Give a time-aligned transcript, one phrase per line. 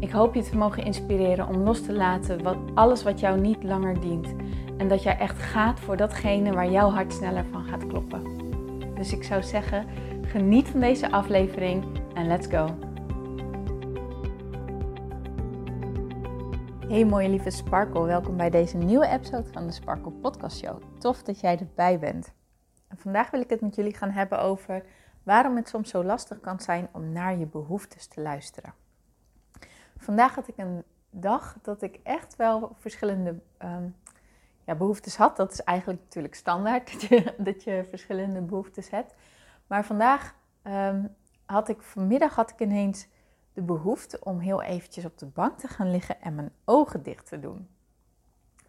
[0.00, 3.62] Ik hoop je te mogen inspireren om los te laten wat, alles wat jou niet
[3.62, 4.34] langer dient.
[4.76, 8.22] En dat jij echt gaat voor datgene waar jouw hart sneller van gaat kloppen.
[8.94, 9.86] Dus ik zou zeggen,
[10.22, 12.78] geniet van deze aflevering en let's go.
[16.88, 20.82] Hey mooie lieve Sparkle, welkom bij deze nieuwe episode van de Sparkle Podcast Show.
[20.98, 22.32] Tof dat jij erbij bent.
[22.88, 24.84] En vandaag wil ik het met jullie gaan hebben over
[25.22, 28.74] waarom het soms zo lastig kan zijn om naar je behoeftes te luisteren.
[29.98, 33.96] Vandaag had ik een dag dat ik echt wel verschillende um,
[34.64, 35.36] ja, behoeftes had.
[35.36, 39.14] Dat is eigenlijk natuurlijk standaard, dat je, dat je verschillende behoeftes hebt.
[39.66, 41.14] Maar vandaag um,
[41.46, 43.08] had ik, vanmiddag had ik ineens
[43.52, 47.26] de behoefte om heel eventjes op de bank te gaan liggen en mijn ogen dicht
[47.26, 47.68] te doen.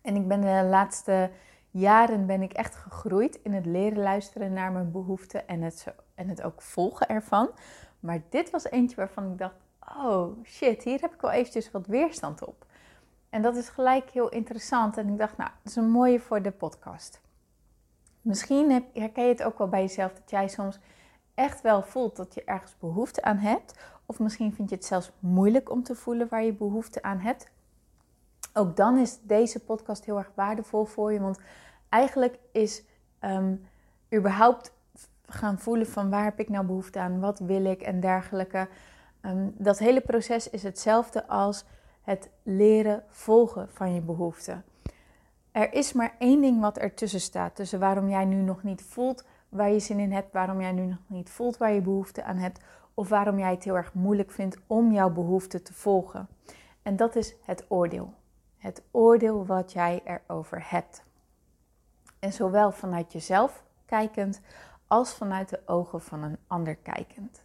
[0.02, 1.32] En ik ben de laatste
[1.72, 6.30] jaren ben ik echt gegroeid in het leren luisteren naar mijn behoeften en het, en
[6.30, 7.52] het ook volgen ervan.
[8.00, 9.56] Maar dit was eentje waarvan ik dacht,
[9.98, 12.66] oh shit, hier heb ik wel eventjes wat weerstand op.
[13.30, 14.98] En dat is gelijk heel interessant.
[14.98, 17.22] En ik dacht, nou, dat is een mooie voor de podcast.
[18.22, 20.80] Misschien herken je het ook wel bij jezelf dat jij soms
[21.34, 23.80] echt wel voelt dat je ergens behoefte aan hebt.
[24.06, 27.50] Of misschien vind je het zelfs moeilijk om te voelen waar je behoefte aan hebt.
[28.54, 31.20] Ook dan is deze podcast heel erg waardevol voor je.
[31.20, 31.40] Want
[31.90, 32.84] eigenlijk is
[33.22, 33.68] um,
[34.14, 34.74] überhaupt
[35.26, 38.68] gaan voelen van waar heb ik nou behoefte aan, wat wil ik en dergelijke.
[39.22, 41.66] Um, dat hele proces is hetzelfde als
[42.02, 44.64] het leren volgen van je behoeften.
[45.52, 47.56] Er is maar één ding wat ertussen staat.
[47.56, 50.86] Tussen waarom jij nu nog niet voelt waar je zin in hebt, waarom jij nu
[50.86, 52.60] nog niet voelt waar je behoefte aan hebt,
[52.94, 56.28] of waarom jij het heel erg moeilijk vindt om jouw behoefte te volgen.
[56.82, 58.14] En dat is het oordeel.
[58.58, 61.04] Het oordeel wat jij erover hebt.
[62.20, 64.42] En zowel vanuit jezelf kijkend
[64.88, 67.44] als vanuit de ogen van een ander kijkend.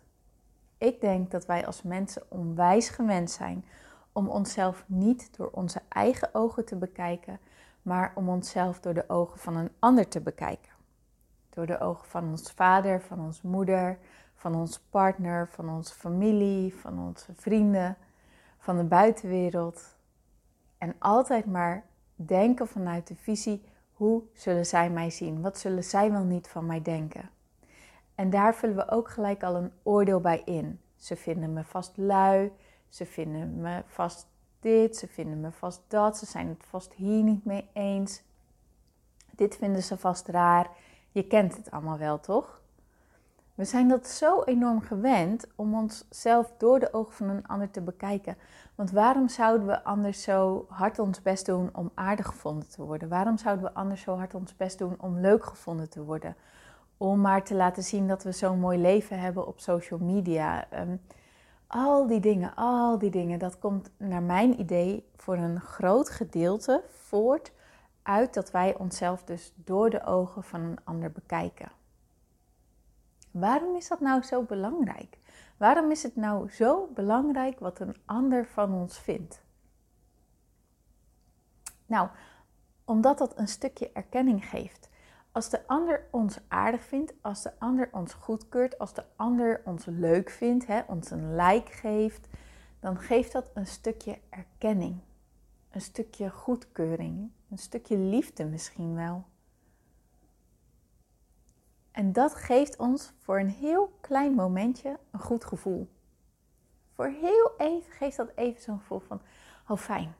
[0.85, 3.65] Ik denk dat wij als mensen onwijs gewend zijn
[4.13, 7.41] om onszelf niet door onze eigen ogen te bekijken,
[7.83, 10.73] maar om onszelf door de ogen van een ander te bekijken.
[11.51, 13.99] Door de ogen van ons vader, van ons moeder,
[14.35, 17.97] van ons partner, van onze familie, van onze vrienden,
[18.59, 19.97] van de buitenwereld.
[20.79, 21.85] En altijd maar
[22.15, 25.41] denken vanuit de visie: hoe zullen zij mij zien?
[25.41, 27.31] Wat zullen zij wel niet van mij denken?
[28.15, 30.81] En daar vullen we ook gelijk al een oordeel bij in.
[30.97, 32.53] Ze vinden me vast lui,
[32.89, 34.27] ze vinden me vast
[34.61, 38.23] dit, ze vinden me vast dat, ze zijn het vast hier niet mee eens.
[39.31, 40.71] Dit vinden ze vast raar.
[41.11, 42.63] Je kent het allemaal wel, toch?
[43.55, 47.81] We zijn dat zo enorm gewend om onszelf door de ogen van een ander te
[47.81, 48.37] bekijken.
[48.75, 53.09] Want waarom zouden we anders zo hard ons best doen om aardig gevonden te worden?
[53.09, 56.37] Waarom zouden we anders zo hard ons best doen om leuk gevonden te worden?
[57.05, 60.67] Om maar te laten zien dat we zo'n mooi leven hebben op social media.
[60.81, 61.01] Um,
[61.67, 66.85] al die dingen, al die dingen, dat komt naar mijn idee voor een groot gedeelte
[66.89, 67.53] voort
[68.03, 71.73] uit dat wij onszelf dus door de ogen van een ander bekijken.
[73.31, 75.19] Waarom is dat nou zo belangrijk?
[75.57, 79.43] Waarom is het nou zo belangrijk wat een ander van ons vindt?
[81.87, 82.09] Nou,
[82.85, 84.93] omdat dat een stukje erkenning geeft.
[85.35, 89.85] Als de ander ons aardig vindt, als de ander ons goedkeurt, als de ander ons
[89.85, 92.29] leuk vindt, hè, ons een like geeft,
[92.81, 95.01] dan geeft dat een stukje erkenning,
[95.71, 99.25] een stukje goedkeuring, een stukje liefde misschien wel.
[101.91, 105.89] En dat geeft ons voor een heel klein momentje een goed gevoel.
[106.93, 109.21] Voor heel even geeft dat even zo'n gevoel van,
[109.69, 110.15] oh fijn.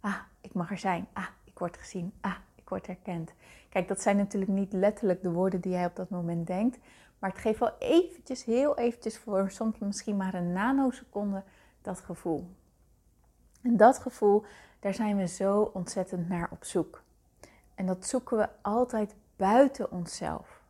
[0.00, 1.08] Ah, ik mag er zijn.
[1.12, 2.12] Ah, ik word gezien.
[2.20, 2.36] Ah,
[2.76, 3.32] ik word herkend.
[3.68, 6.78] Kijk, dat zijn natuurlijk niet letterlijk de woorden die jij op dat moment denkt.
[7.18, 11.42] Maar het geeft wel eventjes, heel eventjes voor soms misschien maar een nanoseconde
[11.82, 12.48] dat gevoel.
[13.62, 14.44] En dat gevoel,
[14.80, 17.02] daar zijn we zo ontzettend naar op zoek.
[17.74, 20.62] En dat zoeken we altijd buiten onszelf.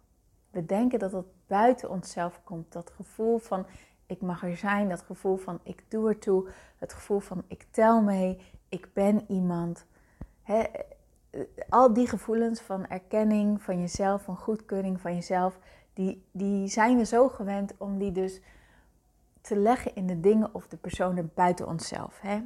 [0.50, 2.72] We denken dat het buiten onszelf komt.
[2.72, 3.66] Dat gevoel van
[4.06, 6.48] ik mag er zijn, dat gevoel van ik doe ertoe,
[6.78, 9.86] het gevoel van ik tel mee, ik ben iemand
[11.68, 15.58] al die gevoelens van erkenning van jezelf, van goedkeuring van jezelf,
[15.92, 18.40] die, die zijn we zo gewend om die dus
[19.40, 22.20] te leggen in de dingen of de personen buiten onszelf.
[22.20, 22.40] Hè?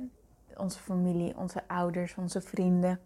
[0.56, 3.00] Onze familie, onze ouders, onze vrienden.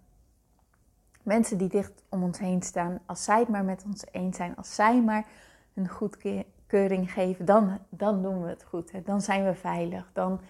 [1.22, 3.00] Mensen die dicht om ons heen staan.
[3.06, 5.26] Als zij het maar met ons eens zijn, als zij maar
[5.74, 8.92] hun goedkeuring geven, dan, dan doen we het goed.
[8.92, 9.02] Hè?
[9.02, 10.10] Dan zijn we veilig.
[10.12, 10.40] Dan,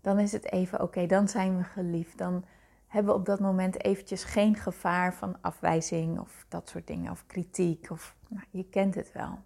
[0.00, 1.06] dan is het even oké.
[1.06, 2.18] Dan zijn we geliefd.
[2.18, 2.44] Dan
[2.88, 7.10] hebben op dat moment eventjes geen gevaar van afwijzing of dat soort dingen.
[7.10, 7.90] Of kritiek.
[7.90, 9.38] Of, nou, je kent het wel.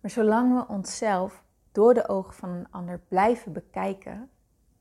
[0.00, 4.30] Maar zolang we onszelf door de ogen van een ander blijven bekijken,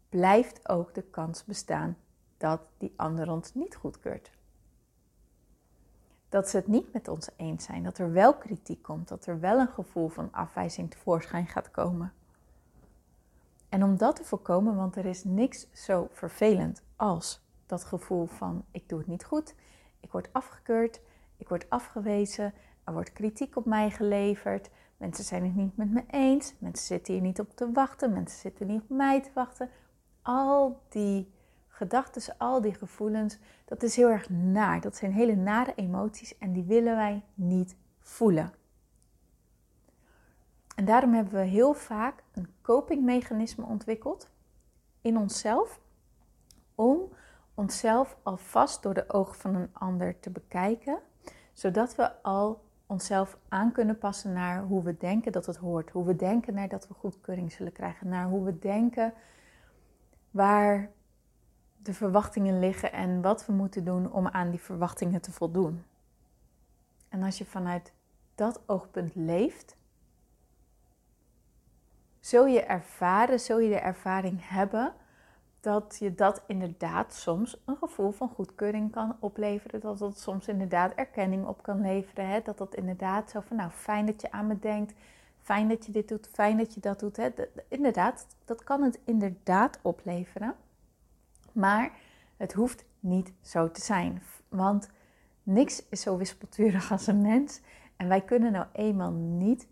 [0.09, 1.97] blijft ook de kans bestaan
[2.37, 4.31] dat die ander ons niet goedkeurt.
[6.29, 9.39] Dat ze het niet met ons eens zijn, dat er wel kritiek komt, dat er
[9.39, 12.13] wel een gevoel van afwijzing tevoorschijn gaat komen.
[13.69, 18.65] En om dat te voorkomen, want er is niks zo vervelend als dat gevoel van
[18.71, 19.55] ik doe het niet goed,
[19.99, 21.01] ik word afgekeurd,
[21.37, 24.69] ik word afgewezen, er wordt kritiek op mij geleverd,
[24.99, 26.53] Mensen zijn het niet met me eens.
[26.57, 28.13] Mensen zitten hier niet op te wachten.
[28.13, 29.69] Mensen zitten niet op mij te wachten.
[30.21, 31.31] Al die
[31.67, 34.81] gedachten, al die gevoelens, dat is heel erg naar.
[34.81, 38.53] Dat zijn hele nare emoties en die willen wij niet voelen.
[40.79, 44.29] En daarom hebben we heel vaak een copingmechanisme ontwikkeld
[45.01, 45.79] in onszelf
[46.75, 47.13] om
[47.53, 50.99] onszelf alvast door de ogen van een ander te bekijken,
[51.53, 55.89] zodat we al onszelf aan kunnen passen naar hoe we denken dat het hoort.
[55.89, 58.09] Hoe we denken naar dat we goedkeuring zullen krijgen.
[58.09, 59.13] Naar hoe we denken
[60.31, 60.89] waar
[61.77, 65.83] de verwachtingen liggen en wat we moeten doen om aan die verwachtingen te voldoen.
[67.09, 67.93] En als je vanuit
[68.35, 69.77] dat oogpunt leeft,
[72.19, 74.93] zul je ervaren, zul je de ervaring hebben
[75.59, 79.79] dat je dat inderdaad soms een gevoel van goedkeuring kan opleveren.
[79.79, 82.27] Dat het soms inderdaad erkenning op kan leveren.
[82.29, 82.41] Hè?
[82.41, 84.93] Dat dat inderdaad zo van, nou fijn dat je aan me denkt.
[85.41, 87.17] Fijn dat je dit doet, fijn dat je dat doet.
[87.17, 87.29] Hè?
[87.67, 90.55] inderdaad, dat kan het inderdaad opleveren.
[91.51, 91.91] Maar
[92.37, 94.21] het hoeft niet zo te zijn.
[94.49, 94.89] Want
[95.43, 97.61] niks is zo wispelturig als een mens.
[97.95, 99.67] En wij kunnen nou eenmaal niet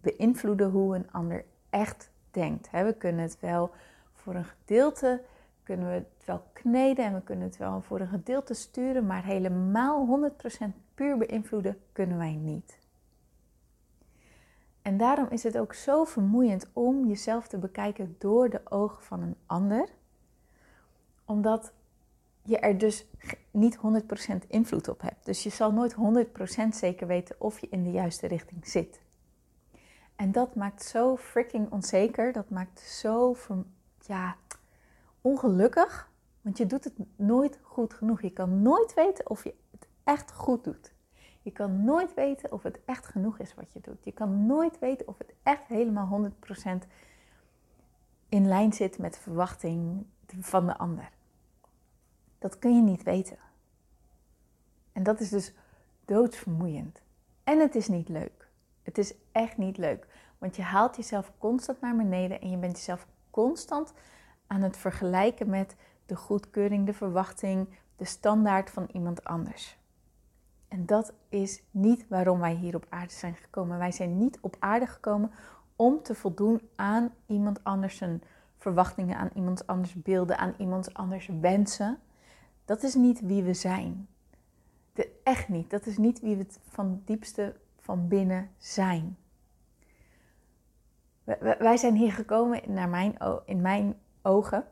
[0.00, 2.70] beïnvloeden hoe een ander echt denkt.
[2.70, 3.70] We kunnen het wel
[4.12, 5.20] voor een gedeelte
[5.68, 9.24] kunnen we het wel kneden en we kunnen het wel voor een gedeelte sturen, maar
[9.24, 10.30] helemaal
[10.62, 12.78] 100% puur beïnvloeden kunnen wij niet.
[14.82, 19.22] En daarom is het ook zo vermoeiend om jezelf te bekijken door de ogen van
[19.22, 19.88] een ander,
[21.24, 21.72] omdat
[22.42, 23.06] je er dus
[23.50, 23.80] niet 100%
[24.46, 25.24] invloed op hebt.
[25.24, 29.00] Dus je zal nooit 100% zeker weten of je in de juiste richting zit.
[30.18, 33.36] En dat maakt zo freaking onzeker, dat maakt zo
[34.00, 34.36] ja,
[35.20, 36.10] ongelukkig,
[36.40, 38.22] want je doet het nooit goed genoeg.
[38.22, 40.92] Je kan nooit weten of je het echt goed doet.
[41.42, 44.04] Je kan nooit weten of het echt genoeg is wat je doet.
[44.04, 46.30] Je kan nooit weten of het echt helemaal
[46.84, 46.88] 100%
[48.28, 50.06] in lijn zit met de verwachting
[50.40, 51.10] van de ander.
[52.38, 53.38] Dat kun je niet weten.
[54.92, 55.54] En dat is dus
[56.04, 57.02] doodsvermoeiend.
[57.44, 58.37] En het is niet leuk.
[58.88, 60.06] Het is echt niet leuk.
[60.38, 63.92] Want je haalt jezelf constant naar beneden en je bent jezelf constant
[64.46, 65.76] aan het vergelijken met
[66.06, 69.78] de goedkeuring, de verwachting, de standaard van iemand anders.
[70.68, 73.78] En dat is niet waarom wij hier op aarde zijn gekomen.
[73.78, 75.30] Wij zijn niet op aarde gekomen
[75.76, 78.02] om te voldoen aan iemand anders
[78.56, 81.98] verwachtingen, aan iemand anders beelden, aan iemand anders wensen.
[82.64, 84.08] Dat is niet wie we zijn.
[84.92, 85.70] De, echt niet.
[85.70, 87.54] Dat is niet wie we van diepste
[87.88, 89.16] van binnen zijn.
[91.58, 94.64] Wij zijn hier gekomen naar mijn, in mijn ogen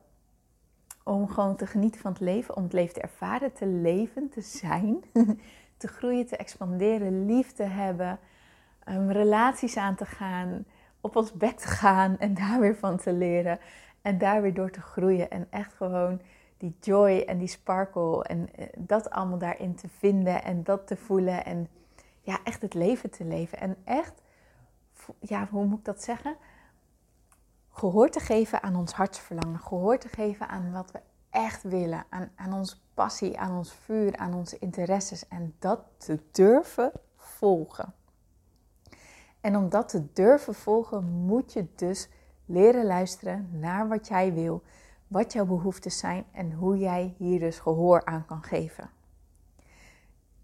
[1.05, 4.41] om gewoon te genieten van het leven, om het leven te ervaren, te leven, te
[4.41, 5.05] zijn,
[5.77, 8.19] te groeien, te expanderen, lief te hebben,
[8.89, 10.65] um, relaties aan te gaan,
[11.01, 13.59] op ons bek te gaan en daar weer van te leren
[14.03, 16.21] en daar weer door te groeien en echt gewoon
[16.57, 20.97] die joy en die sparkle en eh, dat allemaal daarin te vinden en dat te
[20.97, 21.69] voelen en
[22.27, 24.23] ja, echt het leven te leven en echt,
[25.21, 26.37] ja, hoe moet ik dat zeggen?
[27.77, 32.31] gehoor te geven aan ons hartsverlangen, gehoor te geven aan wat we echt willen, aan,
[32.35, 37.95] aan onze passie, aan ons vuur, aan onze interesses en dat te durven volgen.
[39.41, 42.09] En om dat te durven volgen, moet je dus
[42.45, 44.63] leren luisteren naar wat jij wil,
[45.07, 48.91] wat jouw behoeftes zijn en hoe jij hier dus gehoor aan kan geven.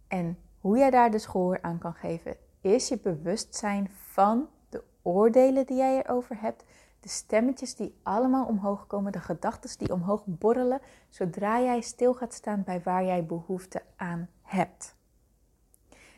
[0.09, 5.67] En hoe jij daar dus gehoor aan kan geven, is je bewustzijn van de oordelen
[5.67, 6.65] die jij erover hebt,
[7.01, 12.35] de stemmetjes die allemaal omhoog komen, de gedachten die omhoog borrelen, zodra jij stil gaat
[12.35, 14.95] staan bij waar jij behoefte aan hebt.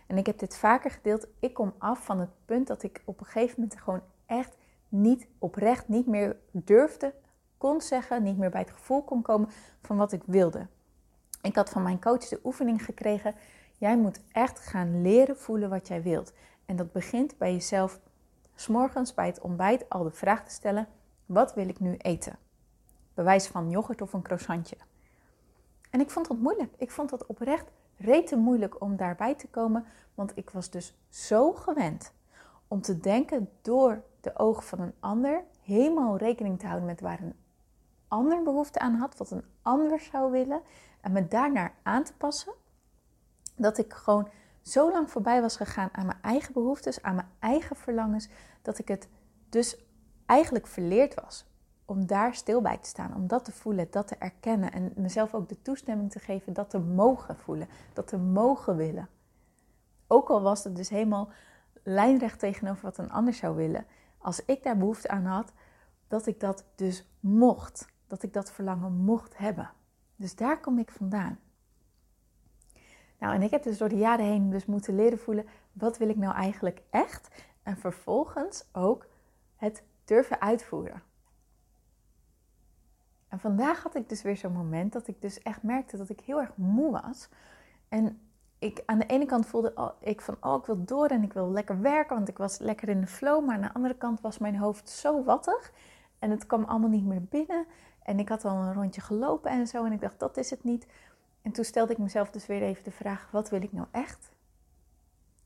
[0.07, 1.27] En ik heb dit vaker gedeeld.
[1.41, 4.57] Ik kom af van het punt dat ik op een gegeven moment gewoon echt
[4.89, 7.15] niet oprecht, niet meer durfde,
[7.59, 9.49] kon zeggen, niet meer bij het gevoel kon komen
[9.83, 10.67] van wat ik wilde.
[11.43, 13.35] Ik had van mijn coach de oefening gekregen:
[13.79, 16.33] jij moet echt gaan leren voelen wat jij wilt.
[16.65, 18.01] En dat begint bij jezelf,
[18.55, 20.89] s'morgens bij het ontbijt, al de vraag te stellen:
[21.27, 22.39] wat wil ik nu eten?
[23.15, 24.77] Bewijs van yoghurt of een croissantje.
[25.91, 26.75] En ik vond dat moeilijk.
[26.77, 31.53] Ik vond dat oprecht rete moeilijk om daarbij te komen, want ik was dus zo
[31.53, 32.13] gewend
[32.69, 37.21] om te denken door de ogen van een ander, helemaal rekening te houden met waar
[37.21, 37.37] een
[38.09, 40.63] ander behoefte aan had, wat een ander zou willen,
[41.01, 42.53] en me daarnaar aan te passen,
[43.57, 44.29] dat ik gewoon
[44.63, 48.29] zo lang voorbij was gegaan aan mijn eigen behoeftes, aan mijn eigen verlangens,
[48.63, 49.09] dat ik het
[49.49, 49.77] dus
[50.27, 51.47] eigenlijk verleerd was
[51.85, 55.35] om daar stil bij te staan, om dat te voelen, dat te erkennen en mezelf
[55.35, 59.09] ook de toestemming te geven dat te mogen voelen, dat te mogen willen.
[60.07, 61.29] Ook al was het dus helemaal
[61.83, 63.87] lijnrecht tegenover wat een ander zou willen,
[64.19, 65.53] als ik daar behoefte aan had,
[66.09, 69.71] dat ik dat dus mocht, dat ik dat verlangen mocht hebben.
[70.17, 71.39] Dus daar kom ik vandaan.
[73.25, 76.09] Nou, en ik heb dus door de jaren heen dus moeten leren voelen, wat wil
[76.09, 77.29] ik nou eigenlijk echt?
[77.63, 79.07] En vervolgens ook
[79.57, 81.03] het durven uitvoeren.
[83.29, 86.21] En vandaag had ik dus weer zo'n moment dat ik dus echt merkte dat ik
[86.21, 87.29] heel erg moe was.
[87.89, 88.21] En
[88.59, 91.51] ik aan de ene kant voelde ik van, oh, ik wil door en ik wil
[91.51, 93.45] lekker werken, want ik was lekker in de flow.
[93.45, 95.73] Maar aan de andere kant was mijn hoofd zo wattig
[96.19, 97.67] en het kwam allemaal niet meer binnen.
[98.03, 100.65] En ik had al een rondje gelopen en zo en ik dacht, dat is het
[100.65, 100.87] niet.
[101.45, 104.33] En toen stelde ik mezelf dus weer even de vraag, wat wil ik nou echt?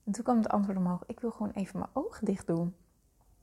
[0.05, 2.75] En toen kwam het antwoord omhoog, ik wil gewoon even mijn ogen dicht doen.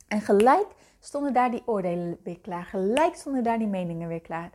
[0.08, 0.68] En gelijk
[1.00, 2.64] stonden daar die oordelen weer klaar.
[2.64, 4.50] Gelijk stonden daar die meningen weer klaar.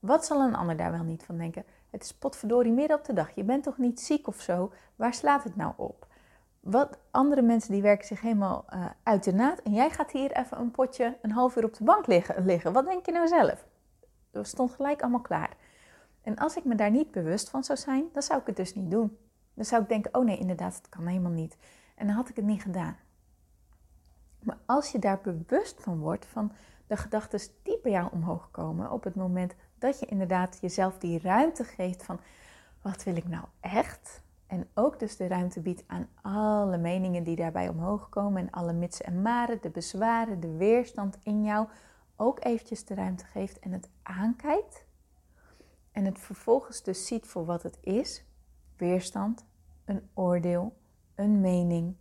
[0.00, 1.64] Wat zal een ander daar wel niet van denken?
[1.90, 3.34] Het is potverdorie midden op de dag.
[3.34, 4.72] Je bent toch niet ziek of zo?
[4.96, 6.06] Waar slaat het nou op?
[6.60, 9.62] Wat andere mensen die werken zich helemaal uh, uit de naad.
[9.62, 12.46] En jij gaat hier even een potje een half uur op de bank liggen.
[12.46, 12.72] liggen.
[12.72, 13.66] Wat denk je nou zelf?
[14.30, 15.56] Dat stond gelijk allemaal klaar.
[16.26, 18.74] En als ik me daar niet bewust van zou zijn, dan zou ik het dus
[18.74, 19.18] niet doen.
[19.54, 21.56] Dan zou ik denken, oh nee, inderdaad, het kan helemaal niet.
[21.94, 22.96] En dan had ik het niet gedaan.
[24.42, 26.52] Maar als je daar bewust van wordt, van
[26.86, 31.20] de gedachten die bij jou omhoog komen, op het moment dat je inderdaad jezelf die
[31.20, 32.20] ruimte geeft van
[32.82, 34.22] wat wil ik nou echt?
[34.46, 38.72] En ook dus de ruimte biedt aan alle meningen die daarbij omhoog komen en alle
[38.72, 41.68] mitsen en maren, de bezwaren, de weerstand in jou,
[42.16, 44.85] ook eventjes de ruimte geeft en het aankijkt.
[45.96, 48.24] En het vervolgens dus ziet voor wat het is:
[48.76, 49.44] weerstand,
[49.84, 50.76] een oordeel,
[51.14, 51.96] een mening,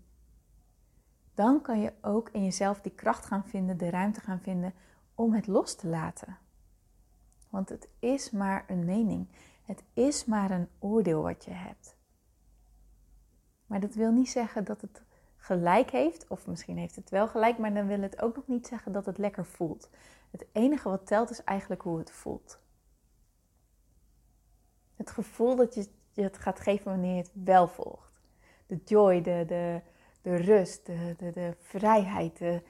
[1.34, 4.74] dan kan je ook in jezelf die kracht gaan vinden, de ruimte gaan vinden
[5.14, 6.38] om het los te laten.
[7.50, 9.28] Want het is maar een mening.
[9.64, 11.98] Het is maar een oordeel wat je hebt.
[13.66, 15.04] Maar dat wil niet zeggen dat het
[15.38, 18.68] gelijk heeft, of misschien heeft het wel gelijk, maar dan wil het ook nog niet
[18.68, 19.90] zeggen dat het lekker voelt.
[20.32, 22.64] Het enige wat telt is eigenlijk hoe het voelt.
[24.96, 25.88] Het gevoel dat je,
[26.22, 28.22] het gaat geven wanneer je het wel volgt.
[28.68, 29.82] De joy, de, de,
[30.22, 32.62] de rust, de, de, de vrijheid, de,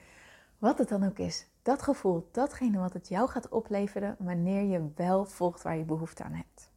[0.58, 1.46] wat het dan ook is.
[1.62, 6.22] Dat gevoel, datgene wat het jou gaat opleveren wanneer je wel volgt waar je behoefte
[6.22, 6.70] aan hebt.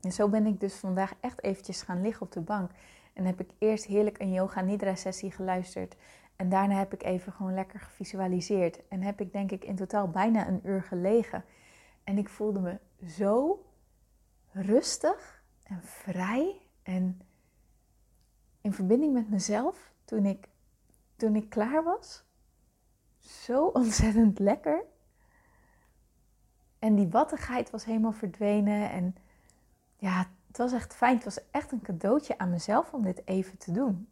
[0.00, 2.70] En zo ben ik dus vandaag echt eventjes gaan liggen op de bank.
[3.12, 5.96] En heb ik eerst heerlijk een yoga nidra sessie geluisterd.
[6.36, 8.88] En daarna heb ik even gewoon lekker gevisualiseerd.
[8.88, 11.44] En heb ik denk ik in totaal bijna een uur gelegen.
[12.04, 13.62] En ik voelde me zo
[14.52, 17.20] rustig en vrij en
[18.60, 20.48] in verbinding met mezelf toen ik,
[21.16, 22.24] toen ik klaar was.
[23.18, 24.84] Zo ontzettend lekker.
[26.78, 28.90] En die wattigheid was helemaal verdwenen.
[28.90, 29.16] En
[29.96, 31.14] ja, het was echt fijn.
[31.14, 34.08] Het was echt een cadeautje aan mezelf om dit even te doen.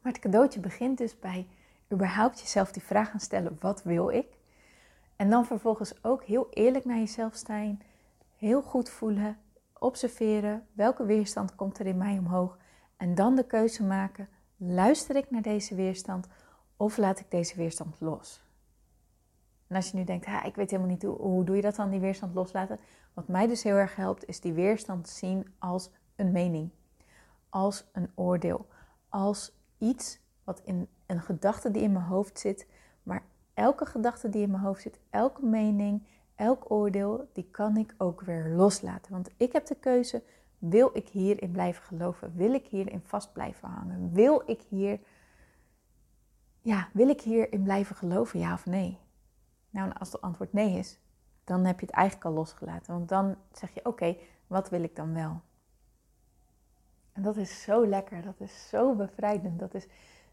[0.00, 1.48] Maar het cadeautje begint dus bij
[1.92, 4.26] überhaupt jezelf die vraag gaan stellen: wat wil ik?
[5.16, 7.82] En dan vervolgens ook heel eerlijk naar jezelf zijn,
[8.36, 9.38] heel goed voelen
[9.78, 12.58] observeren welke weerstand komt er in mij omhoog
[12.96, 16.28] en dan de keuze maken: luister ik naar deze weerstand
[16.76, 18.44] of laat ik deze weerstand los?
[19.66, 21.90] En als je nu denkt, ik weet helemaal niet hoe, hoe doe je dat dan,
[21.90, 22.78] die weerstand loslaten?
[23.14, 26.70] Wat mij dus heel erg helpt, is die weerstand zien als een mening,
[27.48, 28.66] als een oordeel,
[29.08, 32.66] als iets wat in een gedachte die in mijn hoofd zit.
[33.02, 33.22] Maar
[33.54, 38.20] elke gedachte die in mijn hoofd zit, elke mening, elk oordeel, die kan ik ook
[38.20, 39.12] weer loslaten.
[39.12, 40.22] Want ik heb de keuze,
[40.58, 42.36] wil ik hierin blijven geloven?
[42.36, 44.12] Wil ik hierin vast blijven hangen?
[44.12, 45.00] Wil ik hier,
[46.60, 48.98] ja, wil ik hierin blijven geloven, ja of nee?
[49.70, 50.98] Nou, als het antwoord nee is,
[51.44, 52.94] dan heb je het eigenlijk al losgelaten.
[52.94, 54.16] Want dan zeg je, oké,
[54.46, 55.40] wat wil ik dan wel?
[57.12, 59.86] En dat is zo lekker, dat is zo bevrijdend, dat is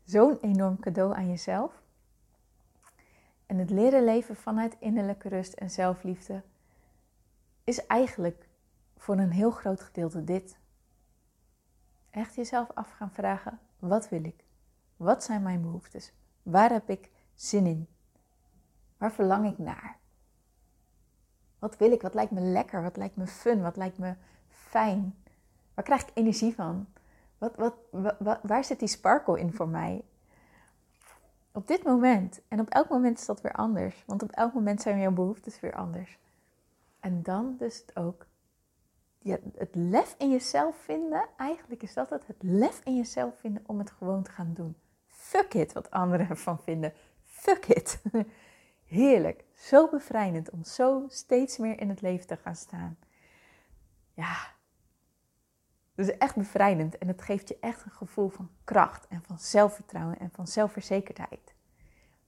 [0.04, 1.82] zo'n enorm cadeau aan jezelf.
[3.54, 6.42] En het leren leven vanuit innerlijke rust en zelfliefde
[7.64, 8.48] is eigenlijk
[8.98, 10.58] voor een heel groot gedeelte dit.
[12.10, 14.44] Echt jezelf af gaan vragen: wat wil ik?
[14.98, 16.14] Wat zijn mijn behoeftes?
[16.44, 17.88] Waar heb ik zin in?
[18.98, 19.98] Waar verlang ik naar?
[21.60, 22.02] Wat wil ik?
[22.02, 22.82] Wat lijkt me lekker?
[22.82, 23.62] Wat lijkt me fun?
[23.62, 24.16] Wat lijkt me
[24.50, 25.16] fijn?
[25.74, 26.88] Waar krijg ik energie van?
[27.38, 27.56] Wat,
[27.90, 30.04] wat, waar zit die sparkle in voor mij?
[31.54, 32.42] Op dit moment.
[32.48, 34.04] En op elk moment is dat weer anders.
[34.06, 36.18] Want op elk moment zijn jouw behoeftes weer anders.
[37.00, 38.26] En dan dus ook
[39.20, 41.26] ja, het lef in jezelf vinden.
[41.38, 42.28] Eigenlijk is dat het.
[42.28, 44.76] Het lef in jezelf vinden om het gewoon te gaan doen.
[45.08, 46.94] Fuck it wat anderen ervan vinden.
[47.24, 48.02] Fuck it.
[48.86, 49.44] Heerlijk.
[49.54, 52.98] Zo bevrijdend om zo steeds meer in het leven te gaan staan.
[54.14, 54.53] Ja.
[55.96, 59.40] Dat is echt bevrijdend en het geeft je echt een gevoel van kracht en van
[59.40, 61.54] zelfvertrouwen en van zelfverzekerdheid.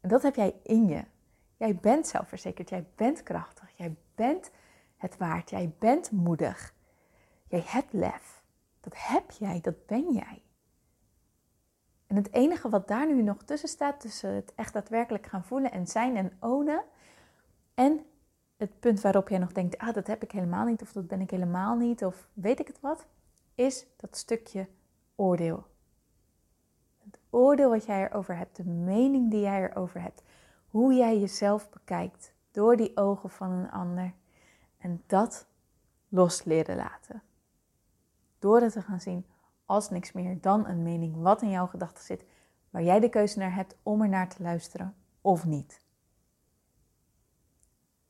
[0.01, 1.03] En dat heb jij in je.
[1.57, 4.51] Jij bent zelfverzekerd, jij bent krachtig, jij bent
[4.97, 6.73] het waard, jij bent moedig.
[7.47, 8.43] Jij hebt lef.
[8.79, 10.41] Dat heb jij, dat ben jij.
[12.07, 15.71] En het enige wat daar nu nog tussen staat, tussen het echt daadwerkelijk gaan voelen
[15.71, 16.83] en zijn en ownen,
[17.73, 18.05] en
[18.57, 21.21] het punt waarop jij nog denkt, ah, dat heb ik helemaal niet, of dat ben
[21.21, 23.07] ik helemaal niet, of weet ik het wat,
[23.55, 24.67] is dat stukje
[25.15, 25.65] oordeel.
[27.03, 30.23] Het oordeel wat jij erover hebt, de mening die jij erover hebt,
[30.67, 34.13] hoe jij jezelf bekijkt door die ogen van een ander.
[34.77, 35.47] En dat
[36.09, 37.23] los leren laten.
[38.39, 39.25] Door het te gaan zien
[39.65, 42.25] als niks meer dan een mening wat in jouw gedachten zit,
[42.69, 45.81] waar jij de keuze naar hebt om er naar te luisteren of niet.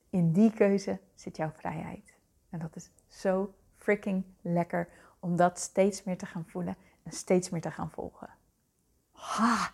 [0.10, 2.18] In die keuze zit jouw vrijheid.
[2.50, 4.90] En dat is zo freaking lekker
[5.26, 8.30] om dat steeds meer te gaan voelen en steeds meer te gaan volgen.
[9.12, 9.72] Ha!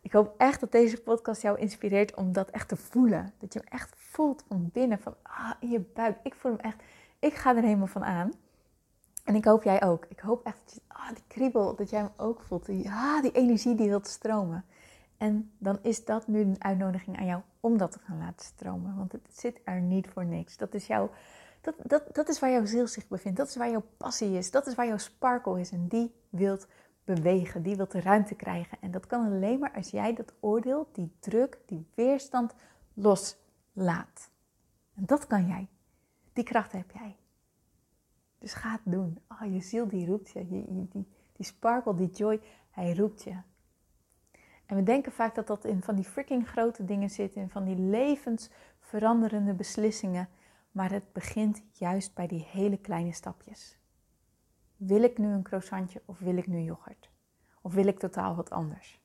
[0.00, 3.32] Ik hoop echt dat deze podcast jou inspireert om dat echt te voelen.
[3.38, 6.18] Dat je hem echt voelt van binnen, van ah, in je buik.
[6.22, 6.82] Ik voel hem echt.
[7.18, 8.32] Ik ga er helemaal van aan.
[9.24, 10.06] En ik hoop jij ook.
[10.08, 12.66] Ik hoop echt dat je, ah, die kriebel, dat jij hem ook voelt.
[12.66, 14.64] Die, ah, die energie die wilt stromen.
[15.16, 18.96] En dan is dat nu een uitnodiging aan jou om dat te gaan laten stromen.
[18.96, 20.56] Want het zit er niet voor niks.
[20.56, 21.10] Dat is, jouw,
[21.82, 23.38] dat, dat, is waar jouw ziel zich bevindt.
[23.38, 24.50] Dat is waar jouw passie is.
[24.50, 25.70] Dat is waar jouw sparkle is.
[25.70, 26.66] En die wilt
[27.04, 27.62] bewegen.
[27.62, 28.78] Die wilt de ruimte krijgen.
[28.80, 32.54] En dat kan alleen maar als jij dat oordeel, die druk, die weerstand
[32.94, 34.30] loslaat.
[34.94, 35.68] En dat kan jij.
[36.32, 37.16] Die kracht heb jij.
[38.38, 39.18] Dus ga het doen.
[39.28, 40.48] Oh, je ziel die roept je.
[40.48, 40.88] die,
[41.32, 43.36] die sparkle, die joy, hij roept je.
[44.66, 47.64] En we denken vaak dat dat in van die freaking grote dingen zit, in van
[47.64, 50.28] die levensveranderende beslissingen.
[50.78, 53.78] Maar het begint juist bij die hele kleine stapjes.
[54.76, 57.10] Wil ik nu een croissantje of wil ik nu yoghurt?
[57.62, 59.00] Of wil ik totaal wat anders?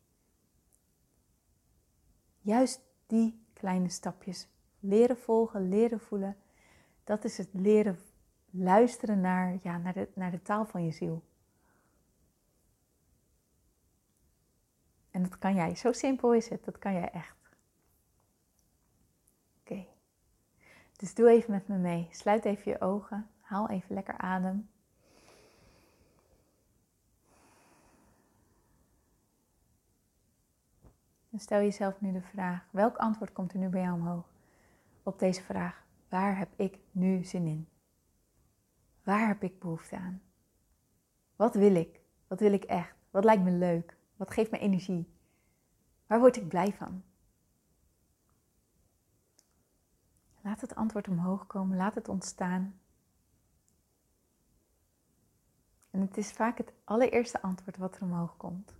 [2.40, 4.48] Juist die kleine stapjes
[4.80, 6.38] leren volgen, leren voelen,
[7.04, 8.00] dat is het leren
[8.50, 11.24] luisteren naar, ja, naar, de, naar de taal van je ziel.
[15.12, 15.76] En dat kan jij.
[15.76, 16.66] Zo simpel is het.
[16.66, 17.38] Dat kan jij echt.
[19.60, 19.86] Oké.
[21.04, 22.08] Dus doe even met me mee.
[22.12, 23.30] Sluit even je ogen.
[23.40, 24.70] Haal even lekker adem.
[31.32, 34.26] En stel jezelf nu de vraag: welk antwoord komt er nu bij jou omhoog
[35.04, 35.86] op deze vraag?
[36.10, 37.68] Waar heb ik nu zin in?
[39.04, 40.22] Waar heb ik behoefte aan?
[41.36, 42.00] Wat wil ik?
[42.28, 42.96] Wat wil ik echt?
[43.12, 43.98] Wat lijkt me leuk?
[44.16, 45.14] Wat geeft me energie?
[46.08, 47.04] Waar word ik blij van?
[50.44, 52.80] Laat het antwoord omhoog komen, laat het ontstaan.
[55.90, 58.76] En het is vaak het allereerste antwoord wat er omhoog komt.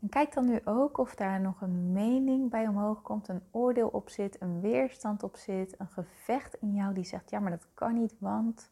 [0.00, 3.88] En kijk dan nu ook of daar nog een mening bij omhoog komt, een oordeel
[3.88, 7.68] op zit, een weerstand op zit, een gevecht in jou die zegt: ja, maar dat
[7.74, 8.70] kan niet, want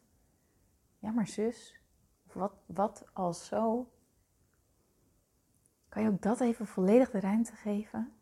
[0.99, 1.81] ja, maar zus,
[2.27, 3.91] of wat, wat als zo.
[5.89, 8.16] Kan je ook dat even volledig de ruimte geven?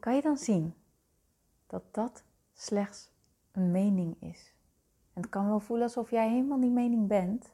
[0.00, 0.74] Kan je dan zien
[1.66, 3.10] dat dat slechts
[3.52, 4.52] een mening is?
[5.12, 7.52] En het kan wel voelen alsof jij helemaal die mening bent.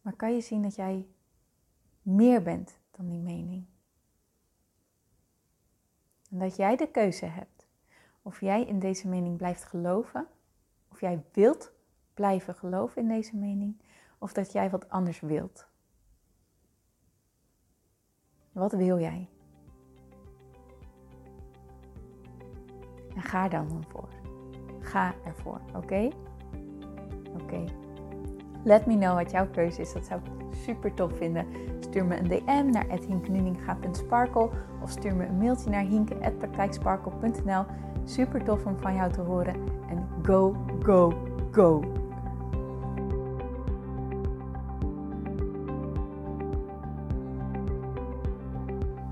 [0.00, 1.06] Maar kan je zien dat jij
[2.02, 3.64] meer bent dan die mening?
[6.30, 7.66] En dat jij de keuze hebt
[8.22, 10.26] of jij in deze mening blijft geloven,
[10.88, 11.72] of jij wilt
[12.14, 13.80] blijven geloven in deze mening,
[14.18, 15.66] of dat jij wat anders wilt.
[18.52, 19.28] Wat wil jij?
[23.14, 24.08] En ga dan voor.
[24.80, 26.08] Ga ervoor, oké?
[27.42, 27.64] Oké.
[28.64, 29.92] Let me know wat jouw keuze is.
[29.92, 31.46] Dat zou ik super tof vinden.
[31.80, 34.50] Stuur me een DM naar hinkenuninga.sparkle
[34.82, 37.64] of stuur me een mailtje naar hinke.praktijksparkle.nl.
[38.04, 39.54] Super tof om van jou te horen.
[39.88, 41.12] En go, go,
[41.50, 42.01] go!